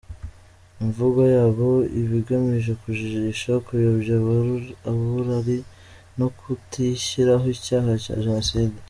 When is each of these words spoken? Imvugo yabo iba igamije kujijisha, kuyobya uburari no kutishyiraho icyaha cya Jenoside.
Imvugo 0.83 1.21
yabo 1.35 1.67
iba 1.99 2.13
igamije 2.21 2.71
kujijisha, 2.81 3.51
kuyobya 3.65 4.15
uburari 4.91 5.57
no 6.17 6.27
kutishyiraho 6.37 7.45
icyaha 7.55 7.91
cya 8.05 8.15
Jenoside. 8.25 8.75